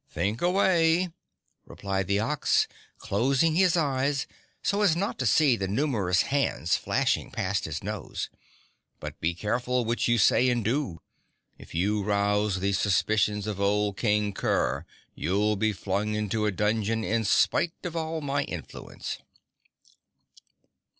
[0.09, 1.11] "Think away,"
[1.63, 2.67] replied the Ox,
[2.97, 4.25] closing his eyes
[4.63, 8.27] so as not to see the numerous hands flashing past his nose.
[8.99, 11.01] "But be careful what you say and do.
[11.59, 17.03] If you rouse the suspicions of old King Kerr, you'll be flung into a dungeon
[17.03, 19.19] in spite of all my influence."